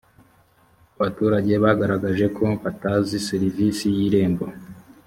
[0.95, 4.45] abaturage bagaragaje ko batazi serivisi y’irembo